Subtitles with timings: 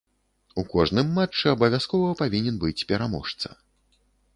[0.61, 3.47] У кожным матчы абавязкова павінен быць пераможца.